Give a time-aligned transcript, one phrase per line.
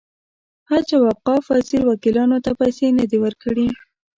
[0.69, 3.67] حج او اوقاف وزیر وکیلانو ته پیسې نه دي ورکړې.